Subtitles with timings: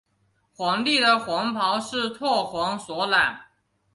[0.55, 3.39] 皇帝的黄袍用柘黄所染。